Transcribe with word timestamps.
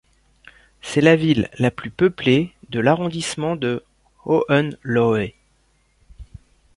C'est 0.81 0.99
la 0.99 1.15
ville 1.15 1.47
la 1.59 1.69
plus 1.69 1.91
peuplée 1.91 2.53
de 2.69 2.79
l'arrondissement 2.79 3.55
de 3.55 3.83
Hohenlohe. 4.25 5.33